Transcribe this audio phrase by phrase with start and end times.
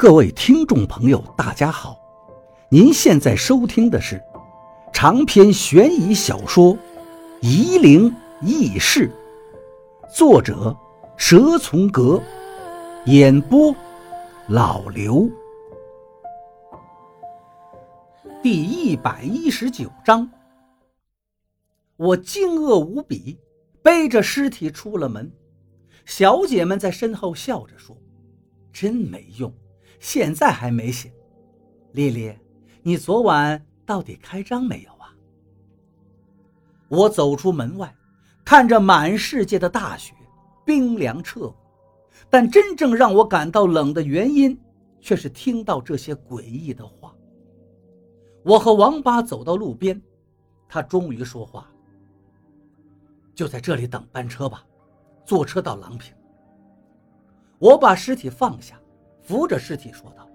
[0.00, 1.94] 各位听众朋友，大家好！
[2.70, 4.18] 您现在收听的是
[4.94, 6.74] 长篇悬疑小说
[7.42, 8.10] 《夷陵
[8.40, 9.12] 轶事》，
[10.16, 10.74] 作者
[11.18, 12.18] 蛇从阁，
[13.04, 13.76] 演播
[14.48, 15.28] 老刘。
[18.42, 20.30] 第一百一十九章，
[21.98, 23.38] 我惊愕无比，
[23.82, 25.30] 背着尸体出了门。
[26.06, 27.94] 小姐们在身后笑着说
[28.72, 29.52] ：“真没用。”
[30.00, 31.12] 现在还没醒，
[31.92, 32.34] 丽丽，
[32.82, 35.14] 你昨晚到底开张没有啊？
[36.88, 37.94] 我走出门外，
[38.42, 40.14] 看着满世界的大雪，
[40.64, 41.54] 冰凉彻骨。
[42.30, 44.58] 但真正让我感到冷的原因，
[45.00, 47.14] 却是听到这些诡异的话。
[48.42, 50.00] 我和王八走到路边，
[50.66, 51.70] 他终于说话
[53.34, 54.64] ：“就在这里等班车吧，
[55.26, 56.14] 坐车到郎平。”
[57.60, 58.79] 我把尸体放下。
[59.30, 60.28] 扶着尸体说道：“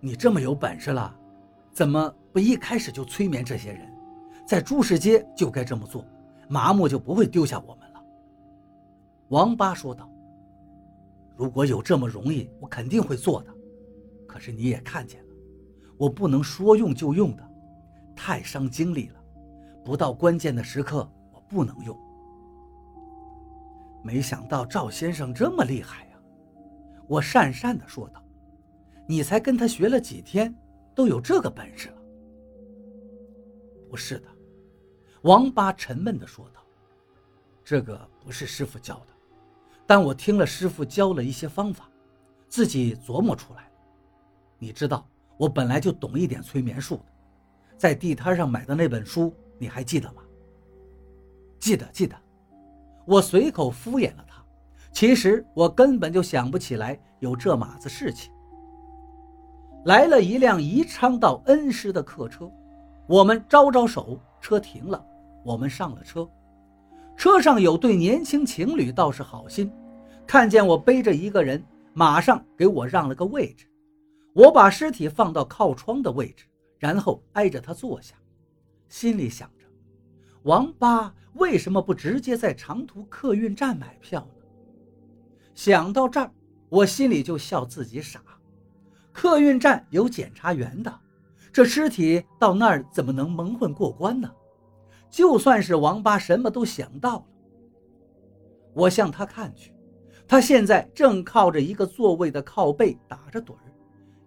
[0.00, 1.14] 你这么有本事了，
[1.70, 3.92] 怎么不一开始就催眠这些人？
[4.46, 6.02] 在朱市街就该这么做，
[6.48, 8.02] 麻木就不会丢下我们了。”
[9.28, 10.10] 王八说道
[11.36, 13.54] ：“如果有这么容易，我肯定会做的。
[14.26, 15.34] 可是你也看见了，
[15.98, 17.46] 我不能说用就用的，
[18.16, 19.20] 太伤精力了。
[19.84, 21.94] 不到关键的时刻，我不能用。
[24.02, 26.08] 没想到赵先生这么厉害。”
[27.12, 28.24] 我讪讪地说道
[29.06, 30.54] ：“你才跟他学了几天，
[30.94, 32.02] 都有这个本事了
[33.90, 34.28] ？”“不是的。”
[35.20, 36.62] 王八沉闷地说道
[37.62, 39.08] ，“这个不是师傅教的，
[39.86, 41.86] 但我听了师傅教了一些方法，
[42.48, 43.70] 自己琢磨出来
[44.58, 47.04] 你知道，我本来就懂一点催眠术的，
[47.76, 50.22] 在地摊上买的那本书，你还记得吗
[51.60, 52.16] ？”“记得，记得。”
[53.04, 54.41] 我随口敷衍了他。
[54.92, 58.30] 其实我根本就想不起来有这码子事情。
[59.84, 62.48] 来了一辆宜昌到恩施的客车，
[63.08, 65.04] 我们招招手，车停了，
[65.44, 66.28] 我们上了车。
[67.16, 69.72] 车上有对年轻情侣，倒是好心，
[70.26, 71.62] 看见我背着一个人，
[71.94, 73.66] 马上给我让了个位置。
[74.34, 76.44] 我把尸体放到靠窗的位置，
[76.78, 78.14] 然后挨着他坐下，
[78.88, 79.66] 心里想着：
[80.44, 84.41] 王八为什么不直接在长途客运站买票呢？
[85.64, 86.28] 想到这儿，
[86.68, 88.20] 我心里就笑自己傻。
[89.12, 90.92] 客运站有检查员的，
[91.52, 94.28] 这尸体到那儿怎么能蒙混过关呢？
[95.08, 97.24] 就算是王八什么都想到了。
[98.74, 99.72] 我向他看去，
[100.26, 103.54] 他现在正靠着一个座位的靠背打着盹，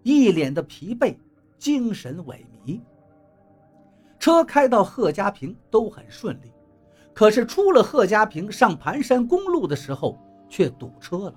[0.02, 1.18] 一脸的疲惫，
[1.58, 2.80] 精神萎靡。
[4.18, 6.50] 车开到贺家坪都很顺利，
[7.12, 10.18] 可是出了贺家坪上盘山公路的时候。
[10.48, 11.34] 却堵车了。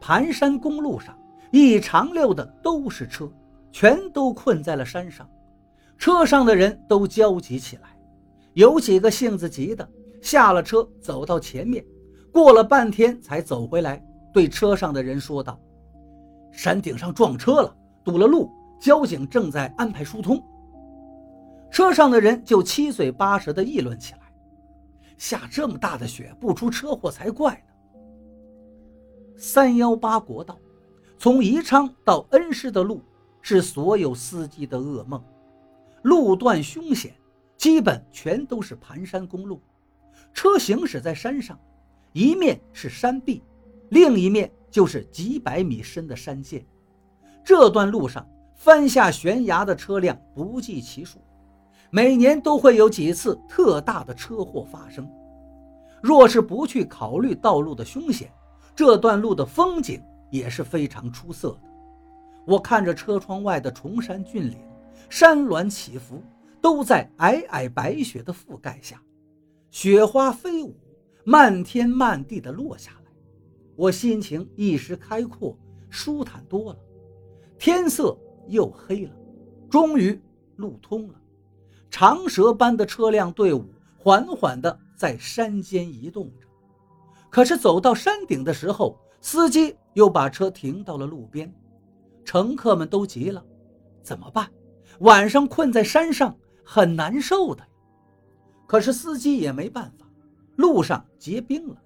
[0.00, 1.18] 盘山公路上
[1.50, 3.30] 一长溜的都是车，
[3.72, 5.28] 全都困在了山上。
[5.98, 7.96] 车上的人都焦急起来，
[8.52, 9.88] 有几个性子急的
[10.20, 11.84] 下了车，走到前面，
[12.32, 15.58] 过了半天才走回来，对车上的人说道
[16.52, 17.74] ：“山顶上撞车了，
[18.04, 20.42] 堵了路，交警正在安排疏通。”
[21.72, 24.20] 车上的人就七嘴八舌地议论起来。
[25.18, 27.72] 下这么大的雪，不出车祸才怪呢。
[29.36, 30.58] 三幺八国道，
[31.18, 33.02] 从宜昌到恩施的路
[33.40, 35.22] 是所有司机的噩梦，
[36.02, 37.14] 路段凶险，
[37.56, 39.60] 基本全都是盘山公路。
[40.32, 41.58] 车行驶在山上，
[42.12, 43.42] 一面是山壁，
[43.90, 46.66] 另一面就是几百米深的山涧。
[47.44, 51.18] 这段路上翻下悬崖的车辆不计其数。
[51.90, 55.08] 每年都会有几次特大的车祸发生。
[56.02, 58.30] 若是不去考虑道路的凶险，
[58.74, 61.60] 这段路的风景也是非常出色的。
[62.46, 64.58] 我看着车窗外的崇山峻岭，
[65.08, 66.22] 山峦起伏，
[66.60, 69.00] 都在皑皑白雪的覆盖下，
[69.70, 70.74] 雪花飞舞，
[71.24, 73.10] 漫天漫地的落下来，
[73.74, 75.58] 我心情一时开阔，
[75.90, 76.78] 舒坦多了。
[77.58, 78.16] 天色
[78.46, 79.12] 又黑了，
[79.68, 80.20] 终于
[80.56, 81.14] 路通了。
[81.90, 83.64] 长蛇般的车辆队伍
[83.96, 86.46] 缓缓地在山间移动着，
[87.30, 91.52] 可是走到山顶的时候，司机又把车停到了路边。
[92.24, 93.42] 乘客们都急了，
[94.02, 94.50] 怎么办？
[95.00, 97.62] 晚上困在山上很难受的。
[98.66, 100.06] 可是司机也没办法，
[100.56, 101.76] 路上结冰了，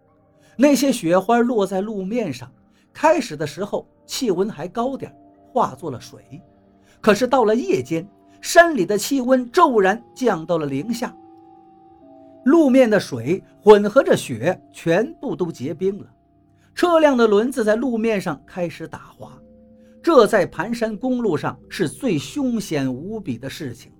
[0.56, 2.50] 那些雪花落在路面上，
[2.92, 5.14] 开始的时候气温还高点，
[5.52, 6.40] 化作了水，
[7.00, 8.08] 可是到了夜间。
[8.40, 11.14] 山里的气温骤然降到了零下，
[12.44, 16.06] 路面的水混合着雪，全部都结冰了。
[16.74, 19.32] 车辆的轮子在路面上开始打滑，
[20.02, 23.92] 这在盘山公路上是最凶险无比的事情。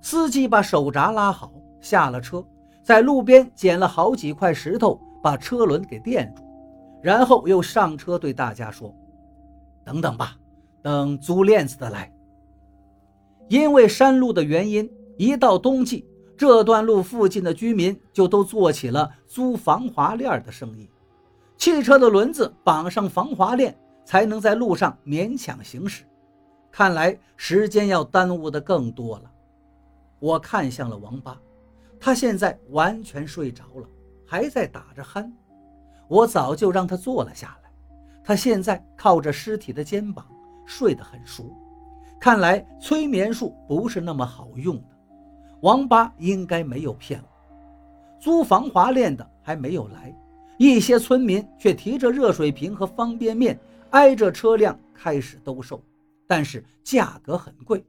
[0.00, 2.44] 司机把手闸拉好，下了车，
[2.82, 6.42] 在路边捡了好几块石头，把车轮给垫住，
[7.00, 8.92] 然后又上车对大家说
[9.84, 10.36] ：“等等吧，
[10.82, 12.12] 等租链子的来。”
[13.48, 16.06] 因为山路的原因，一到冬季，
[16.36, 20.88] 这段路附近的居民就都做起了租防滑链的生意。
[21.56, 26.04] 汽车的轮子绑上防滑链，才能在路上勉强行驶。
[26.70, 29.30] 看来时间要耽误的更多了。
[30.20, 31.40] 我看向了王八，
[31.98, 33.88] 他现在完全睡着了，
[34.26, 35.30] 还在打着鼾。
[36.06, 37.70] 我早就让他坐了下来，
[38.22, 40.26] 他现在靠着尸体的肩膀，
[40.66, 41.50] 睡得很熟。
[42.20, 44.98] 看来催眠术不是那么好用的。
[45.60, 47.28] 王八应该没有骗我。
[48.20, 50.14] 租防滑链的还没有来，
[50.58, 53.58] 一些村民却提着热水瓶和方便面，
[53.90, 55.80] 挨着车辆开始兜售，
[56.26, 57.84] 但是价格很贵。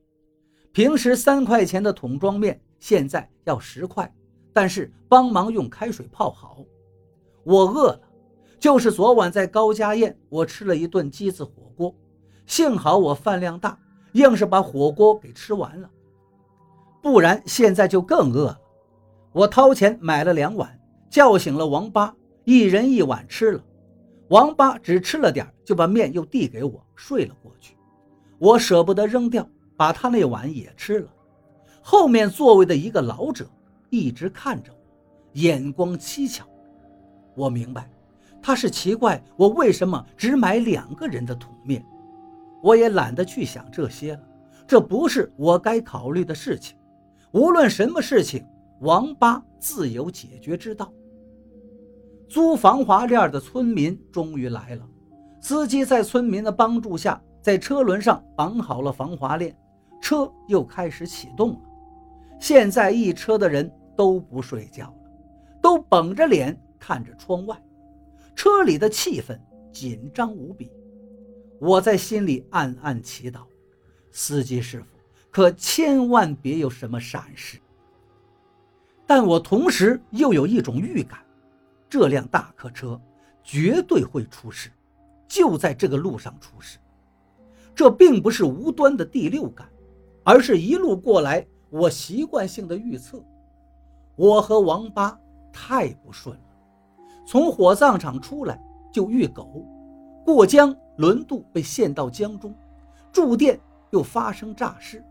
[0.71, 4.11] 平时三块钱的桶装面，现在要十块，
[4.53, 6.63] 但是帮忙用开水泡好。
[7.43, 8.01] 我饿了，
[8.59, 11.95] 就是昨晚在高家宴，我吃了一顿鸡子火锅，
[12.45, 13.77] 幸好我饭量大，
[14.13, 15.89] 硬是把火锅给吃完了，
[17.01, 18.59] 不然现在就更饿了。
[19.31, 20.79] 我掏钱买了两碗，
[21.09, 23.63] 叫醒了王八，一人一碗吃了。
[24.29, 27.75] 王八只吃了点，就把面又递给我，睡了过去。
[28.37, 29.47] 我舍不得扔掉。
[29.79, 31.07] 把他那碗也吃了。
[31.81, 33.49] 后面座位的一个老者
[33.89, 34.77] 一直看着我，
[35.35, 36.45] 眼光蹊跷。
[37.33, 37.89] 我明白，
[38.41, 41.81] 他是奇怪我为什么只买两个人的桶面。
[42.61, 44.21] 我也懒得去想这些了，
[44.67, 46.77] 这不是我该考虑的事情。
[47.31, 48.45] 无论什么事情，
[48.81, 50.91] 王八自有解决之道。
[52.27, 54.87] 租防滑链的村民终于来了，
[55.41, 59.55] 司机在村民的帮助下，在车轮上绑好了防滑链。
[60.01, 61.59] 车又开始启动了，
[62.39, 65.11] 现在一车的人都不睡觉了，
[65.61, 67.61] 都绷着脸看着窗外，
[68.33, 69.37] 车里的气氛
[69.73, 70.71] 紧张无比。
[71.59, 73.41] 我在心里暗暗祈祷，
[74.11, 74.87] 司机师傅
[75.29, 77.59] 可千万别有什么闪失。
[79.05, 81.19] 但我同时又有一种预感，
[81.89, 82.99] 这辆大客车
[83.43, 84.71] 绝对会出事，
[85.27, 86.77] 就在这个路上出事。
[87.75, 89.67] 这并不是无端的第六感。
[90.21, 93.23] 而是一路过来，我习惯性的预测，
[94.15, 95.17] 我和王八
[95.51, 96.43] 太不顺了。
[97.25, 98.61] 从火葬场出来
[98.93, 99.65] 就遇狗，
[100.33, 102.55] 过江轮渡被陷到江中，
[103.11, 103.59] 住店
[103.91, 105.03] 又发生诈尸，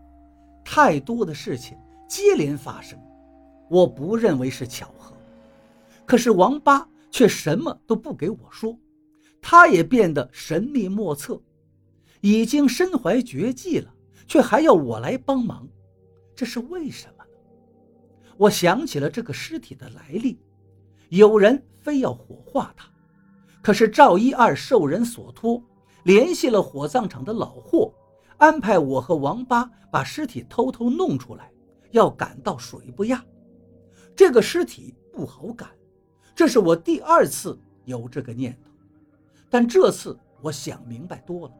[0.63, 1.77] 太多的事情
[2.07, 2.99] 接连发生，
[3.69, 5.15] 我不认为是巧合。
[6.05, 8.77] 可是王八却什么都不给我说，
[9.41, 11.41] 他也变得神秘莫测，
[12.21, 13.93] 已经身怀绝技了。
[14.27, 15.67] 却还要我来帮忙，
[16.35, 17.31] 这是为什么呢？
[18.37, 20.39] 我想起了这个尸体的来历，
[21.09, 22.87] 有人非要火化他，
[23.61, 25.61] 可是赵一二受人所托，
[26.03, 27.93] 联系了火葬场的老霍，
[28.37, 31.51] 安排我和王八把尸体偷偷弄出来，
[31.91, 33.23] 要赶到水不压。
[34.15, 35.69] 这个尸体不好赶，
[36.33, 38.71] 这是我第二次有这个念头，
[39.49, 41.53] 但这次我想明白多了，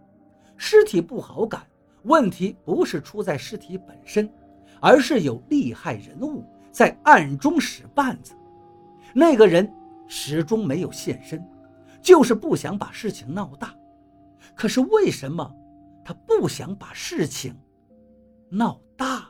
[0.57, 1.65] 尸体不好赶。
[2.03, 4.31] 问题不是出在尸体本身，
[4.79, 8.33] 而是有厉害人物在暗中使绊子。
[9.13, 9.69] 那个人
[10.07, 11.45] 始终没有现身，
[12.09, 13.71] 就是不想把事情闹大。
[14.55, 15.55] 可是为什么
[16.03, 17.55] 他不想把事情
[18.49, 19.28] 闹大？